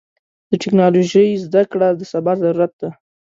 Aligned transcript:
د 0.49 0.51
ټکنالوژۍ 0.63 1.29
زدهکړه 1.45 1.87
د 1.95 2.01
سبا 2.11 2.33
ضرورت 2.41 2.73
ده. 2.81 2.89